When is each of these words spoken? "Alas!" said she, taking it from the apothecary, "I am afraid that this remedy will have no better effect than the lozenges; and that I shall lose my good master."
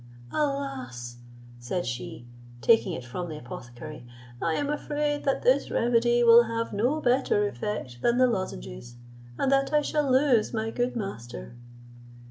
"Alas!" 0.31 1.17
said 1.59 1.85
she, 1.85 2.25
taking 2.59 2.93
it 2.93 3.05
from 3.05 3.29
the 3.29 3.37
apothecary, 3.37 4.03
"I 4.41 4.55
am 4.55 4.67
afraid 4.67 5.25
that 5.25 5.43
this 5.43 5.69
remedy 5.69 6.23
will 6.23 6.45
have 6.45 6.73
no 6.73 6.99
better 6.99 7.47
effect 7.47 8.01
than 8.01 8.17
the 8.17 8.25
lozenges; 8.25 8.95
and 9.37 9.51
that 9.51 9.71
I 9.71 9.83
shall 9.83 10.11
lose 10.11 10.55
my 10.55 10.71
good 10.71 10.95
master." 10.95 11.53